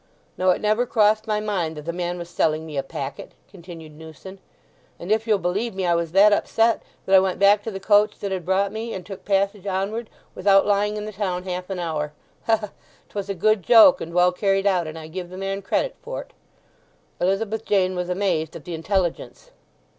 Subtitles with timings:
[0.35, 3.91] "Now, it never crossed my mind that the man was selling me a packet," continued
[3.91, 4.39] Newson.
[4.97, 7.79] "And, if you'll believe me, I was that upset, that I went back to the
[7.79, 11.69] coach that had brought me, and took passage onward without lying in the town half
[11.69, 12.13] an hour.
[12.47, 15.95] Ha ha!—'twas a good joke, and well carried out, and I give the man credit
[16.01, 16.33] for't!"
[17.19, 19.51] Elizabeth Jane was amazed at the intelligence.